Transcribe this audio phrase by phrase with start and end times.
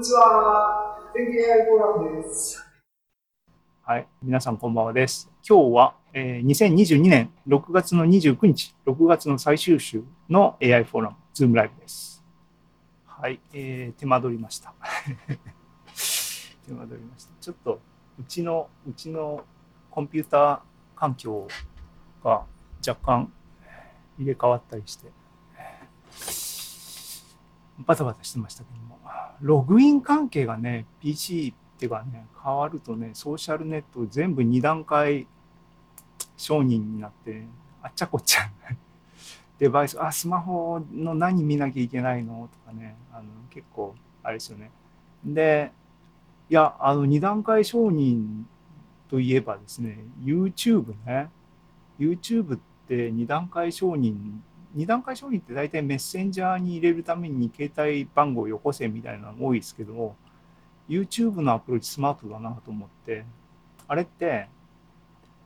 [0.00, 0.98] にちは。
[1.12, 2.66] 天気 AI フォーラムです。
[3.82, 5.30] はい、皆さんこんばんはです。
[5.46, 12.24] 今日は、えー、2022年6月の29日、6月の最終週の AI フォーラム、ズームライブです。
[13.04, 14.72] はい、えー、手間取りました。
[16.66, 17.32] 手間取りました。
[17.38, 17.80] ちょっと、
[18.18, 19.44] うちの、うちの
[19.90, 20.60] コンピューター
[20.98, 21.46] 環境
[22.24, 22.46] が
[22.88, 23.30] 若干
[24.18, 25.12] 入れ替わったりして、
[27.80, 28.99] バタバタしてましたけども、
[29.40, 35.26] ログイン関係がね、PC っていうかね、変わるとね、ソーシャルネット全部2段階
[36.36, 37.46] 承認になって、
[37.82, 38.50] あっちゃこっちゃ。
[39.58, 44.70] デバイス、あ、スマホの何見なきゃいけないのとかね、あの結構、あれですよね。
[45.24, 45.72] で、
[46.48, 48.44] いや、あの、2段階承認
[49.08, 51.30] といえばですね、YouTube ね。
[51.98, 54.40] YouTube って2段階承認
[54.76, 60.16] 2段階承認って大体メッセンジャーに入れるために携帯番号をよこせみたいなのが多いですけども、
[60.88, 63.24] YouTube のアプローチスマートだなと思って、
[63.86, 64.48] あれって、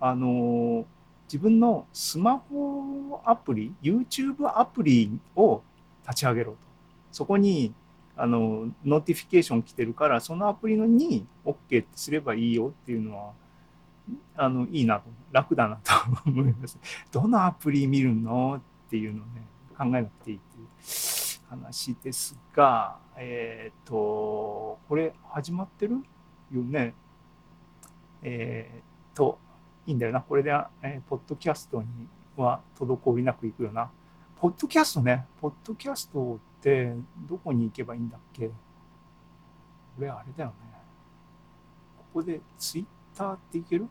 [0.01, 0.85] あの、
[1.27, 5.63] 自分のスマホアプリ、YouTube アプリを
[6.07, 6.59] 立ち上げろと。
[7.11, 7.73] そこに、
[8.17, 13.33] あの、 notification 来てるから、そのアプリのに OK ってすればいいよっていうのは、
[14.37, 15.93] あの、いいなと、楽だなと
[16.27, 16.79] 思います。
[17.11, 18.61] どのアプリ見るの？
[18.95, 19.43] っていうのをね
[19.77, 20.67] 考えなくていいっていう
[21.51, 25.97] 話ですがえっ、ー、とこれ始まってる
[26.53, 26.95] よね？
[28.23, 29.41] えっ、ー、と
[29.85, 30.21] いいんだよな。
[30.21, 30.51] これで、
[30.81, 31.89] えー、ポッドキャストに
[32.37, 33.91] は滞りなくいくよな。
[34.37, 36.95] ポッドキャストねポッドキャストって
[37.29, 38.47] どこに行けばいいんだっけ？
[38.47, 38.55] こ
[39.99, 40.55] れあれだよね。
[41.99, 42.85] ここでツイッ
[43.19, 43.89] ターっていける？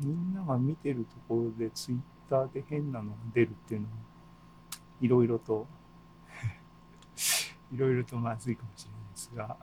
[0.00, 3.94] みんなが見てるところでツイッターで変なのが出るっていうのも
[5.00, 5.66] いろいろと
[7.72, 9.56] いろいろとまずいかもしれないですが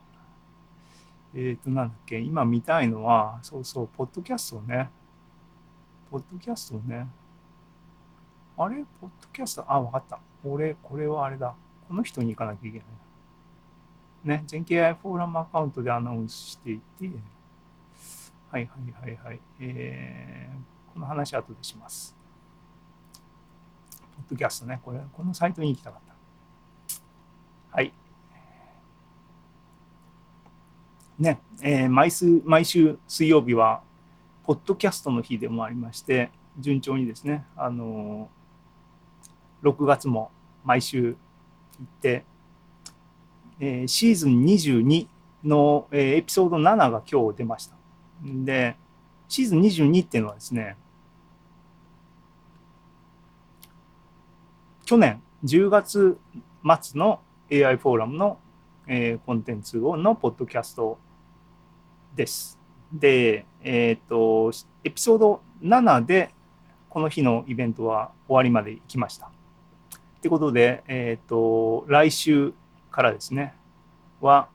[1.33, 4.89] えっ、ー、となんだっけ今見たいのはそうそうポッドキャストね
[6.09, 7.08] ポッドキャストね
[8.58, 8.86] あれ？
[9.02, 9.65] ポッドキャスト？
[9.67, 10.20] あ、わかった。
[10.43, 11.55] 俺、これはあれだ。
[11.88, 12.88] この人に行かなきゃいけない。
[14.39, 17.09] ね、全景 AI フォーラムアカウントでアナウンスしていて、
[18.55, 19.39] はいはいはいはい。
[19.60, 22.16] えー、この話は後でします。
[24.16, 27.76] ポッドキャストね、これ、このサイトに行きたかった。
[27.76, 27.92] はい。
[31.20, 33.82] ね、えー、毎週、毎週水曜日は、
[34.45, 40.32] ポッドキャストの日でもありまして、順調にですね、あのー、6月も
[40.64, 41.17] 毎週行
[41.83, 42.23] って、
[43.60, 45.08] えー、シーズン22
[45.44, 47.74] の、えー、エピソード7が今日出ました。
[48.25, 48.75] で、
[49.27, 50.75] シーズン22っていうのはですね、
[54.86, 56.17] 去年10月
[56.81, 57.21] 末の
[57.52, 58.39] AI フォーラムの、
[58.87, 60.97] えー、コンテンツをのポッドキャスト
[62.15, 62.59] です。
[62.91, 64.52] で、えっ、ー、と、
[64.83, 66.33] エピソード7で
[66.89, 69.27] この日のイベントは終わりまで行きました。
[69.27, 69.30] っ
[70.21, 72.53] てことで、えっ、ー、と、来週
[72.89, 73.53] からですね、
[74.21, 74.47] は、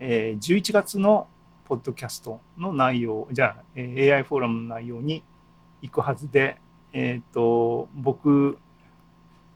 [0.00, 1.28] えー、11月の
[1.68, 5.22] ポッドキャストの内容、じゃあ、え AI フォーラムの内容に
[5.82, 6.56] 行くはずで、
[6.94, 8.58] えっ、ー、と、僕、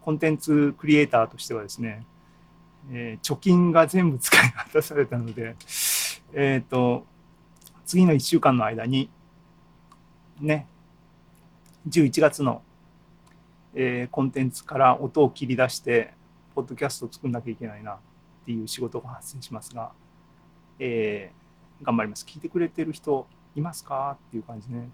[0.02, 2.04] コンテンツクリエイターとしてはですね、
[2.90, 5.56] えー、貯金が全部使い果たされたので、
[6.34, 7.06] えっ、ー、と、
[7.86, 9.08] 次の1週間の間に、
[10.40, 10.66] ね、
[11.88, 12.62] 11月の、
[13.74, 16.12] えー、コンテンツから音を切り出して、
[16.54, 17.98] ポッドキャストを作んなきゃいけないなっ
[18.44, 19.92] ていう仕事が発生しますが、
[20.78, 21.41] えー、
[21.82, 22.24] 頑張ります。
[22.24, 24.16] 聞いてくれてる人いますか？
[24.28, 24.88] っていう感じね。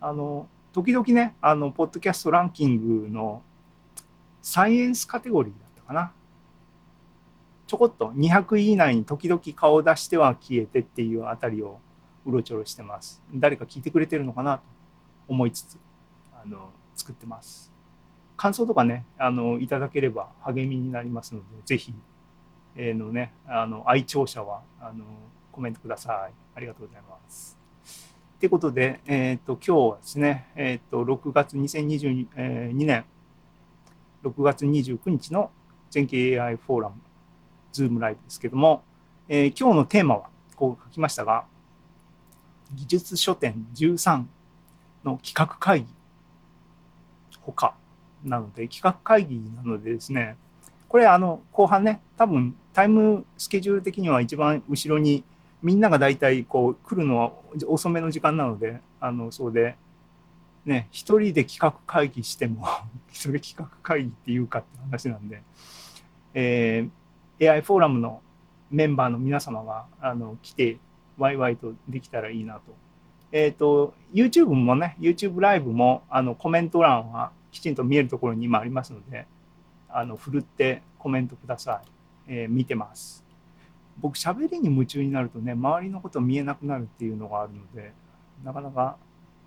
[0.00, 3.42] あの、時々ね、あの、ポッドキャストランキングの
[4.42, 6.12] サイエンスカテゴリーだったかな。
[7.66, 11.80] ちょこっと200位以内に時々顔を出しては消えてっていうあたりを
[12.24, 13.22] うろちょろしてます。
[13.34, 14.64] 誰か聞いてくれてるのかなと
[15.26, 15.78] 思いつつ、
[16.32, 17.72] あの、作ってます。
[18.36, 21.92] 感想とかね、あの、いただければ励みになりますので、ぜひ、
[22.76, 25.04] えー、のね、あの、愛聴者は、あの、
[25.58, 26.32] コメントください。
[26.54, 27.58] ありがとうございます。
[28.38, 33.04] ということで、え、ー、と、今日はですね、え、ー、と、6月2022年
[34.22, 35.50] 6月29日の
[35.90, 36.94] 全景 AI フォーラム、
[37.72, 38.84] ズームライブですけども、
[39.28, 41.44] えー、今日のテーマは、こう書きましたが、
[42.76, 44.26] 技術書店13
[45.02, 45.86] の企画会議
[47.40, 47.74] ほか
[48.22, 50.36] なので、企画会議なのでですね、
[50.88, 55.24] これあの後半ね、多分タイムスケジュール的には一番後ろに
[55.62, 57.32] みんなが大体こう来るのは
[57.66, 59.76] 遅めの時間なので、あのそうで、
[60.64, 62.66] ね、一人で企画会議しても、
[63.12, 65.42] それ企画会議っていうかって話なんで、
[66.34, 66.90] えー
[67.40, 68.20] AI フォーラムの
[68.68, 70.78] メンバーの皆様があの来て、
[71.16, 72.60] ワイワイとできたらいいなと。
[73.30, 79.26] えっ、と、YouTube もね、YouTube ライブもあのコメント欄はきちんと見えるところに今ありますので、
[79.88, 81.80] あの、ふるってコメントくださ
[82.26, 82.32] い。
[82.32, 83.27] えー見てます。
[84.00, 87.92] 僕、喋りに夢中になるとね、周りのこと見えなくなるっていうのがあるので、
[88.44, 88.96] なかなか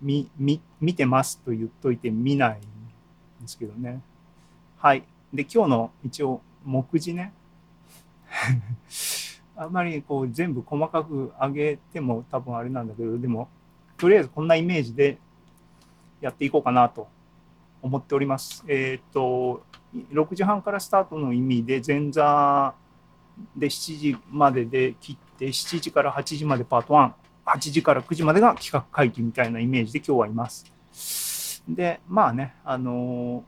[0.00, 4.02] 見、見、見てますと言っといて見ないんですけどね。
[4.78, 5.04] はい。
[5.32, 7.32] で、今日の一応、目次ね。
[9.56, 13.48] あんまりこう全部細かく上げても多分あれなんだけど、でも、
[13.96, 15.18] とりあえずこんなイメージで
[16.20, 17.08] やっていこうかなと
[17.80, 18.64] 思っております。
[18.68, 19.62] えっ、と、
[19.94, 22.74] 6時半からスタートの意味で前座
[23.56, 27.12] で7時までで切って、7時から8時までパート1、
[27.46, 30.72] 8時から9時までが企画会議みたいなイメージで今日はいます。
[31.68, 33.44] で、まあね、あの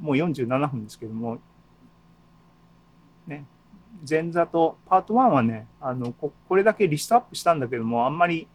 [0.00, 1.38] もう47分ですけども、
[3.26, 3.44] ね、
[4.08, 8.48] 前座とパート1はね、あのここれだけリストアップしたんだけども、あんまり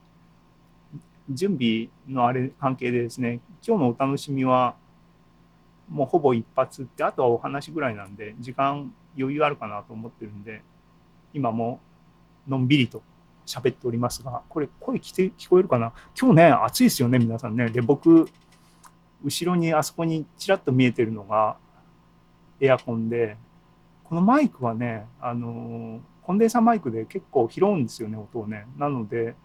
[1.29, 4.75] 準備のあれ関係でですね、今日のお楽しみは
[5.89, 10.61] もうほぼ一発って、あとはお話ぐらいなんで、時間余裕あるかなと思ってるんで、
[11.33, 11.79] 今も
[12.47, 13.03] のんびりと
[13.45, 15.91] 喋っておりますが、これ声聞て聞こえるかな？
[16.19, 17.69] 今日ね、暑いですよね、皆さんね。
[17.69, 18.29] で、僕、
[19.23, 21.57] 後ろにあそこにちらっと見えてるのが
[22.61, 23.37] エアコンで、
[24.05, 28.65] このマイクはね、あのコンデンサーマイクで結構拾うんですよね、音をね。
[28.77, 29.35] なので、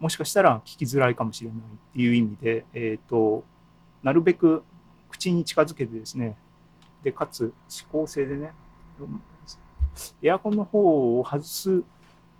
[0.00, 1.62] もしかしたら聞きづらいかもしれないっ
[1.92, 3.44] ていう意味で、えっ、と、
[4.02, 4.62] なるべく
[5.10, 6.36] 口に近づけてですね、
[7.02, 8.52] で、かつ指向性でね、
[10.22, 11.82] エアコンの方を外す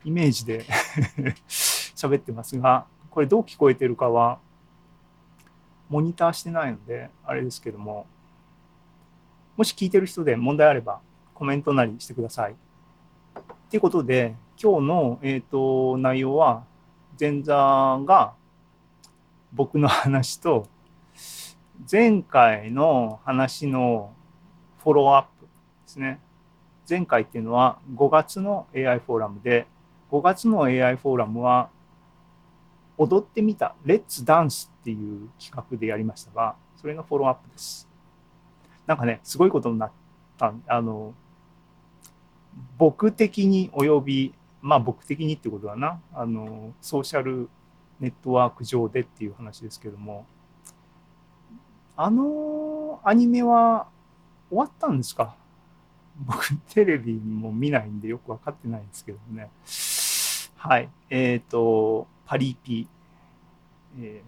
[0.05, 0.65] イメージで
[1.49, 4.39] 喋ってますが、これどう聞こえてるかは、
[5.89, 8.07] モニターしてないので、あれですけども、
[9.57, 11.01] もし聞いてる人で問題あれば、
[11.33, 12.57] コメントなりしてください。
[13.71, 16.65] ということで、今日の、えー、と内容は、
[17.19, 18.35] 前座が
[19.53, 20.67] 僕の話と、
[21.91, 24.13] 前回の話の
[24.83, 25.51] フォローアップで
[25.87, 26.21] すね。
[26.89, 29.67] 前回っていうのは5月の AI フォーラムで、
[30.11, 31.71] 5月の AI フォーラムは、
[32.97, 34.95] 踊ってみた、レッツダンスってい
[35.25, 37.89] う企画でやりましたが、それのフォローアップです。
[38.87, 39.93] なんかね、すごいことになっ
[40.39, 41.15] た、あの、
[42.79, 47.49] 僕的に及び、まあ僕的にってことだな、あの、ソーシャル
[47.99, 50.27] ネットワーク上でっていう話ですけども、
[51.97, 53.87] あのアニメは
[54.49, 55.37] 終わったんですか？
[56.19, 59.51] 僕テレビも見ないんでよくわかってないんですけどね。
[60.57, 60.89] はい。
[61.11, 62.89] えっ、と、パリピ、
[63.99, 64.23] え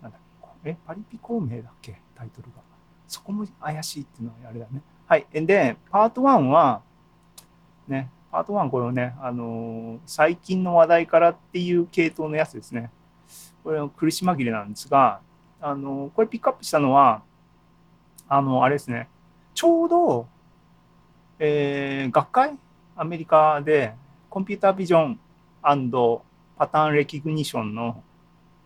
[0.00, 0.20] ーなんだっ
[0.62, 2.00] け、え、パリピ孔明だっけ？
[2.14, 2.62] タイトルが。
[3.08, 4.82] そこも怪しいっていうのはあれだね。
[5.06, 5.26] はい。
[5.32, 6.82] で、パート1は、
[7.88, 12.90] ね、パート1これをね、あのー最近の話題からっていう系統のやつですね。
[13.64, 15.20] これ苦し紛れなんですが、
[15.60, 17.22] あのーこれピックアップしたのは、
[18.28, 19.08] あの、あれですね、
[19.54, 20.26] ちょうど、
[21.44, 22.56] えー学会？
[22.94, 23.94] アメリカで
[24.30, 25.18] コンピュータービジョン
[25.60, 28.00] パターンレキグニションの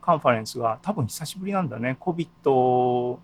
[0.02, 1.96] カンファレンスが多分久しぶりなんだね。
[1.98, 3.16] COVID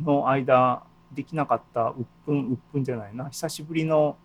[0.00, 0.82] の間
[1.12, 3.28] できなかったうっぷんうっぷんじゃないな。
[3.28, 4.16] 久しぶりの、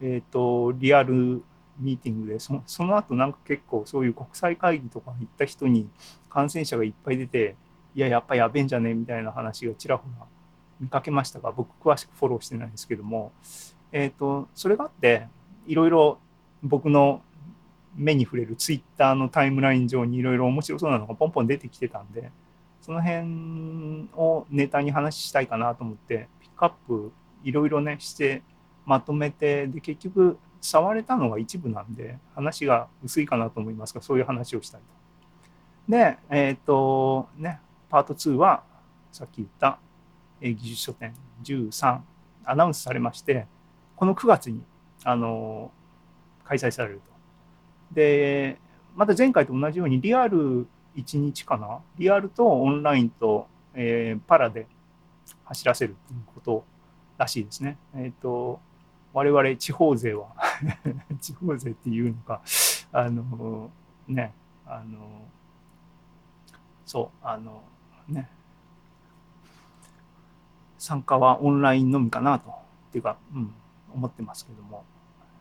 [0.00, 1.42] えっ、と、リアル
[1.78, 5.86] ミーティングで、そのその後なんか結構そういう国際会議とか行った人に
[6.30, 7.56] 感染者がいっぱい出て、
[7.94, 8.94] いや、やっぱやべえんじゃね？
[8.94, 10.24] みたいな話がちらほら
[10.80, 13.32] 見かけましたが、僕詳しくフォローしてないんですけども、
[13.92, 15.28] えっ、と、それがあって、
[15.66, 16.18] いろいろ
[16.62, 17.22] 僕の
[17.94, 22.30] 目に触れるツイッターのタイムライン上にいろいろ面白そうなのがポンポン出てきてたんで、
[22.80, 27.12] その辺をネタに話したいかなと思って、ピックアップ
[27.44, 28.42] いろいろね、して
[28.86, 35.92] まとめて、で、結局触れたのが一部なんで、話が薄いかなと思いますが、そういう話をしたいと。
[35.92, 38.62] で、えっ、と、ね、パート2は、
[39.12, 39.78] さっき言った、
[40.40, 42.00] 技術書店13、
[42.44, 43.46] アナウンスされまして、
[43.96, 44.62] この9月に、
[45.04, 45.70] あの
[46.44, 47.94] 開催されると。
[47.94, 48.58] で、
[48.94, 50.66] また前回と同じようにリアル
[50.96, 51.80] 1日かな？
[51.98, 54.66] リアルとオンラインと、えーパラで
[55.44, 56.64] 走らせるっていうこと
[57.18, 57.78] らしいですね。
[57.94, 58.60] えっ、と、
[59.12, 60.28] 我々地方勢は
[61.20, 62.42] 地方勢っていうのか、
[62.92, 63.70] あの、
[64.06, 64.32] ね、
[64.66, 64.98] あの、
[66.84, 67.62] そう、あの、
[68.08, 68.28] ね、
[70.80, 72.52] 参加はオンラインのみかなと、っ
[72.90, 73.52] ていうか、うん、
[73.92, 74.82] 思ってますけども。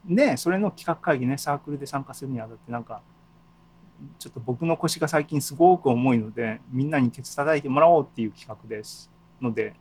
[0.05, 3.01] で、それの企画会議ね、サークルで参加するにあたって、なんか、
[4.17, 9.09] ちょっと僕の腰が最近すごく重いので、みんなにケツ叩いてもらおうっていう企画です。
[9.39, 9.75] ので、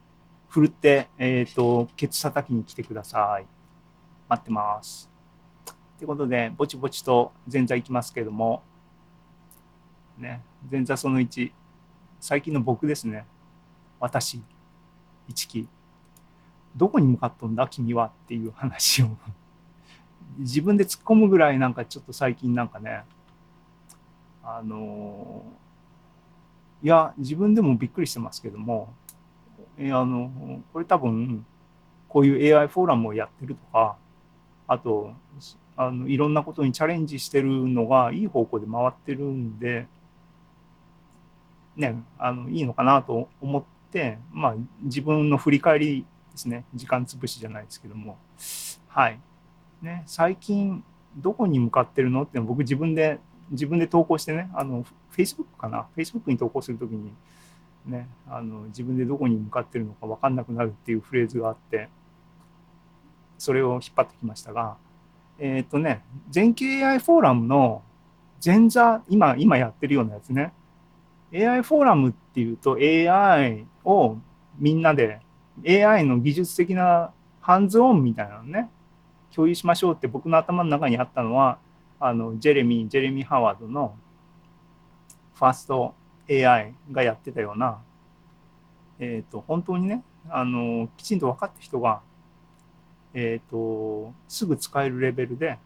[0.49, 3.47] ふるって、えっ、と、ケツ叩きに来てください。
[4.29, 5.11] 待ってます。
[5.99, 8.63] ということで、ぼちぼちと前座いきますけども、
[10.17, 11.51] ね、前座その1、
[12.21, 13.27] 最近の僕ですね。
[13.99, 14.41] 私、
[15.29, 15.69] 一木。
[16.77, 19.09] どこに向かっとんだ君はっていう話を。
[20.39, 23.05] 自分で突っ込むぐらいなんかちょっと最近なんかね。
[24.43, 25.45] あの
[26.83, 28.95] いや自分でもびっくりしてますけども。
[29.79, 31.47] えあのこれ多分
[32.09, 33.97] こういう AI フォーラムをやってるとか
[34.67, 35.13] あと
[35.77, 39.87] あのいろんなことにチャレンジしてるのがいい方向で回ってるんで
[41.77, 43.69] ねあのいいのかなと思って
[44.33, 46.65] まあ自分の振り返りですね。
[46.75, 48.19] 時間潰しじゃないですけども。
[48.89, 49.21] はい。
[49.83, 50.85] ね最近
[51.17, 53.19] どこに向かってるのって僕自分で
[53.51, 54.85] 自分で投稿してねあの
[55.17, 55.87] Facebook かな。
[55.97, 57.13] Facebook に投稿するときに
[57.87, 61.89] ねあの自分でどこに向かってるのか分かんなくなるっていうフレーズがあって
[63.39, 64.77] それを引っ張ってきましたが
[65.39, 67.83] えっ、とね全景 AI フォーラムの
[68.45, 70.53] 前座今今やってるようなやつね。
[71.33, 74.17] AI フォーラムっていうと AI を
[74.59, 75.21] みんなで
[75.67, 78.71] AI の技術的なハンズオンみたいなのね
[79.35, 81.59] 共有しましょうって僕の頭の中にあったのは
[82.01, 83.95] あのジェレミー・ジェレミー・ハワードの
[85.35, 85.95] ファースト
[86.31, 87.81] AI がやってたような、
[88.99, 92.01] えー、と本当にねあのきちんと分かった人が、
[93.15, 95.59] えー、とすぐ使えるレベルで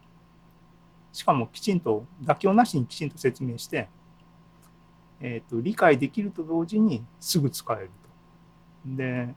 [1.11, 3.87] しかもきちんと妥協なしにきちんと説明して、
[5.25, 7.89] えー、と理解できると同時にすぐ使える
[8.85, 8.95] と。
[8.97, 9.33] で、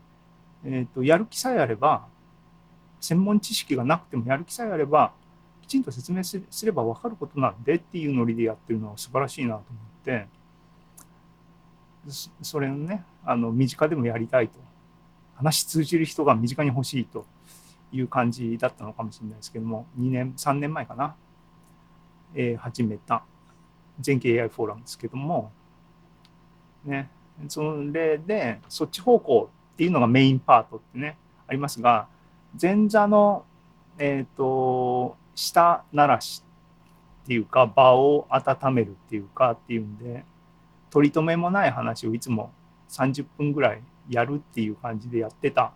[0.65, 2.09] えー、とやる気さえあれば
[3.01, 5.13] 専門知識がなくてもやる気さえあれば
[5.63, 10.27] きちんと説明すれば分かることなんでっていうノリでやってるのは素晴らしいなと思って
[12.43, 14.59] それをねあの身近でもやりたいと
[15.37, 17.27] 話通じる人が身近に欲しいと
[17.93, 21.15] いう感じだったのかもしれないですけども2年3年前かな、
[22.35, 23.25] えー、始めた
[24.01, 25.53] 全景 AI フォーラムですけども
[26.87, 27.11] ね。
[27.49, 32.09] それでそっち方向っていうのがメインパートってねありますが
[32.61, 33.45] 前座の
[33.99, 36.43] えっ、ー、と舌鳴らし
[37.25, 40.25] っていうか場を温めるっていうかっていうんで
[40.91, 42.53] 取り留めもない話をいつも
[42.89, 45.73] 30分ぐらいやるっていう感じでやってた。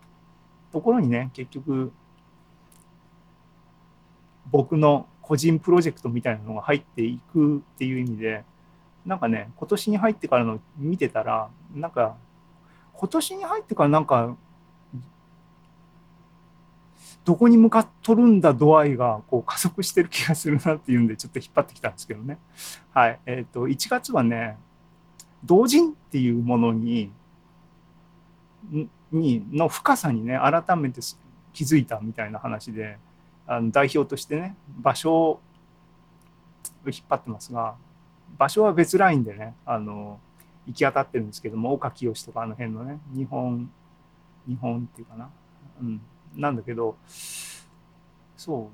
[0.73, 1.93] ところにね結局
[4.51, 8.45] 僕の個人プロジェクトみたいなのが入っていくっていう意味で
[9.07, 12.17] なんかね今年に入ってからの見てたらなんか
[12.93, 14.37] 今年に入ってからなんか
[17.25, 22.39] どこに向かっとるんだ度合いがこう加速してる気がするなっていうんでちょっと引っ張ってきたんですけどね。
[22.93, 23.21] はい。
[23.27, 24.57] えっ、ー、と、1月はね、
[25.45, 27.13] 同人っていうものに、
[29.13, 31.01] にの深さにね、改めて
[31.53, 32.99] 気づいたみたいな話で、
[33.47, 35.41] あの代表としてね、場所を
[36.87, 37.75] 引っ張ってますが、
[38.39, 40.21] 場所は別ラインでね、あの、
[40.67, 43.71] 行き当たってるんですけども、岡清とかあの辺のね、日本、
[44.47, 45.31] 日本っていうかな。
[45.81, 46.01] うん。
[46.37, 46.97] なんだけど、
[48.37, 48.71] そ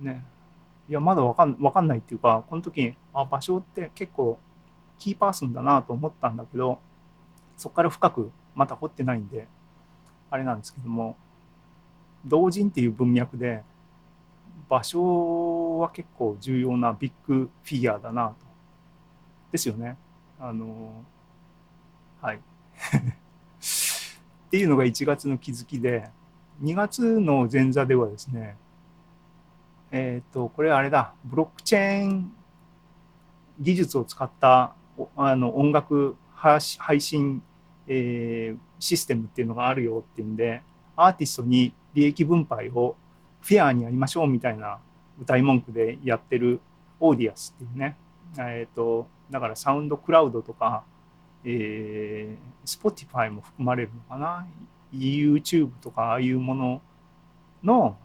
[0.00, 0.24] う、ね。
[0.88, 4.38] いや、まだわかんわかんないっていうか、この時あ、場所って結構
[4.98, 6.78] キーパーソンだなと思ったんだけど、
[7.56, 9.48] そこから深くまた掘ってないんで、
[10.30, 11.16] あれなんですけども、
[12.24, 13.62] 同人っていう文脈で、
[14.68, 18.51] 場所は結構重要なビッグフィギュアだなと。
[19.52, 19.96] ですよね。
[20.40, 21.04] あの、
[22.20, 22.36] はい。
[24.46, 26.10] っていうのが1月の気づきで、
[26.62, 28.56] 2月の前座ではですね、
[29.90, 32.32] えっ、ー、と、これあれだ、ブロックチェーン
[33.60, 34.74] 技術を使った
[35.16, 36.60] あの音楽配
[37.00, 37.42] 信、
[37.86, 40.62] えー、システムっていうのがあるよっていうんで、
[40.96, 42.96] アーティストに利益分配を
[43.40, 44.78] フェアにやりましょうみたいな
[45.20, 46.60] 歌い文句でやってる
[47.00, 47.96] オーディアスっていうね、
[48.38, 50.84] えっ、ー、と、だからサウンドクラウドとか、
[51.44, 54.46] えー、Spotify も含まれるのかな
[54.94, 56.82] ？YouTube とかああいうもの
[57.64, 57.96] の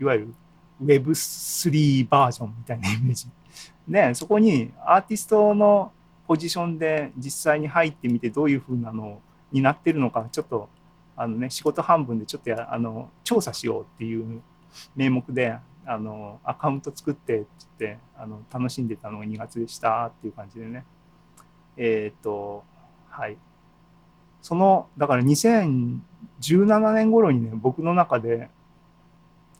[0.00, 0.34] いわゆる
[0.82, 3.26] Web3 バージョンみたいなイメージ。
[3.88, 5.92] でそこにアーティストの
[6.26, 9.20] ポジションで実際に入ってみてどういうふうなの
[9.50, 10.68] になってるのかちょっと
[11.16, 14.42] あのね仕事半分でちょっとやあの調査しようっていう
[14.94, 17.44] 名目であのアカウント作ってっ
[17.78, 20.84] てあの楽しんでたのが2月でしたっていう感じでね
[21.76, 22.64] えっ、ー、と
[23.08, 23.36] はい
[24.42, 28.50] そのだから2017年頃にね僕の中で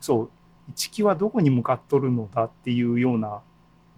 [0.01, 0.31] そう
[0.71, 3.41] 一木はどこに向かっとるのだっていうような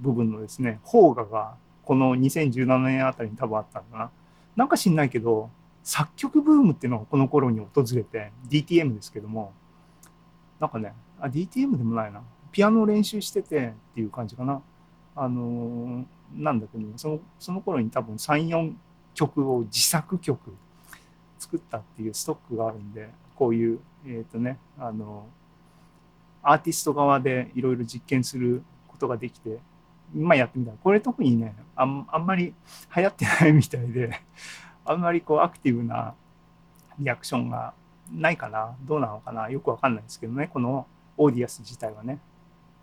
[0.01, 1.55] 部分のですね、邦画が
[1.85, 4.11] この2017年あたりに多分あったのかな。
[4.57, 5.51] なんか知んないけど、
[5.83, 9.53] 作曲ブームっていうのがこの頃に訪れて、DTM ですけども、
[10.61, 12.23] なんかね、あ、DTM でもないな。
[12.53, 14.63] ピアノを練習しててっていう感じかな。
[15.15, 18.73] あのーなんだけど、その、その頃に多分3、4
[19.15, 20.55] 曲を自作曲
[21.39, 25.27] 作ったっていうストックがあるんで、こういう、えっ、とね、あの
[26.43, 29.59] アーティスト側でいろいろ実験することができて、
[30.15, 32.55] 今やってみたら、これ特にね、あんあんまり
[32.97, 34.21] 流行ってないみたいで、
[34.85, 36.15] あんまりこうアクティブな
[36.99, 37.75] リアクションが
[38.13, 40.87] ないかな、どうなのかな、よくわかんないですけどね、この
[41.19, 42.19] オーディアス自体はね。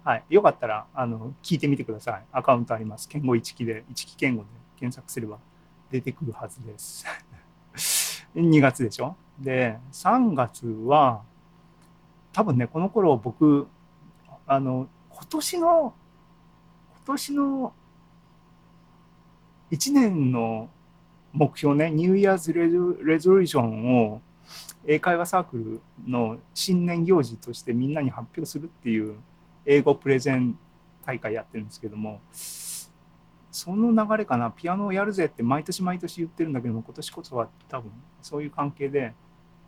[0.03, 0.23] はい。
[0.29, 2.23] よかったら、あの、聞いてみてください。
[2.31, 3.09] アカウントあります。
[3.11, 5.39] 言語一木で、一木言語で検索すれば
[5.89, 7.05] 出てくるはずです。
[8.35, 9.15] 2月でしょ？
[9.39, 11.23] で、3月は、
[12.33, 13.67] 多分ね、この頃僕、
[14.45, 15.93] あの、今年の、
[16.97, 17.73] 今年の
[19.71, 20.69] 1年の
[21.33, 24.21] 目標ね、ニューイヤーズレゾレゾリューションを
[24.85, 29.15] 英会話サークルの新年行事としてみんなに発表するっていう
[29.65, 30.57] 英語プレゼン
[31.05, 32.21] 大会やってるんですけども、
[33.51, 39.13] その流れかな、ピアノをやるぜって毎年毎年言ってるんだけども、今年こそは多分そういう関係で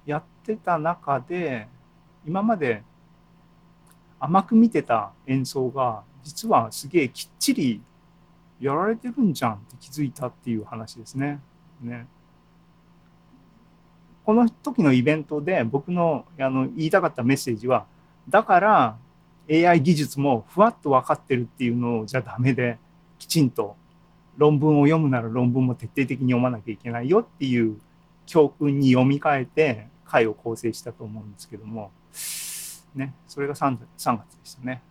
[0.05, 1.67] やってた中で、
[2.25, 2.83] 今まで
[4.19, 7.81] 甘く見てた演奏が、実はすげえきっちり
[8.59, 11.39] やられてるんじゃんって気づいたっていう話ですね。
[11.81, 12.07] ね。
[14.27, 17.85] この時のイベントで僕のあの言いたかったメッセージは、
[18.27, 18.97] だから
[19.49, 22.77] AI 技術もふわっと分かってるっていうのじゃダメで、
[23.19, 23.77] きちんと
[24.35, 27.79] 論文を読むなら論文も徹底的に読まなきゃいけないよっていう
[28.25, 31.91] 教訓に読み替えて回を構成したと思うんですけども、
[32.95, 34.81] ね、それが 3, 3月でしたね。